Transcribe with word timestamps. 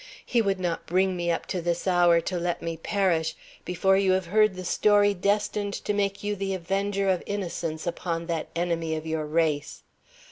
He 0.25 0.41
would 0.41 0.59
not 0.59 0.87
bring 0.87 1.15
me 1.15 1.29
up 1.29 1.45
to 1.45 1.61
this 1.61 1.85
hour 1.85 2.19
to 2.21 2.39
let 2.39 2.59
me 2.63 2.75
perish 2.75 3.35
before 3.65 3.97
you 3.97 4.13
have 4.13 4.25
heard 4.25 4.55
the 4.55 4.65
story 4.65 5.13
destined 5.13 5.75
to 5.75 5.93
make 5.93 6.23
you 6.23 6.35
the 6.35 6.55
avenger 6.55 7.07
of 7.07 7.21
innocence 7.27 7.85
upon 7.85 8.25
that 8.25 8.47
enemy 8.55 8.95
of 8.95 9.05
your 9.05 9.27
race. 9.27 9.83